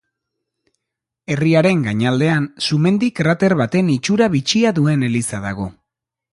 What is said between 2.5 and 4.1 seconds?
sumendi krater baten